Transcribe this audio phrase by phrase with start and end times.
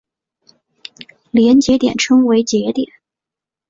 [1.29, 2.91] 连接点称为节点。